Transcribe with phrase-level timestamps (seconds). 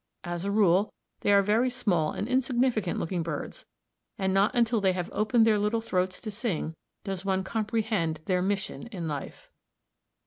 [0.23, 3.67] As a rule they are very small and insignificant looking birds,
[4.17, 8.41] and not until they have opened their little throats to sing, does one comprehend their
[8.41, 9.51] mission in life.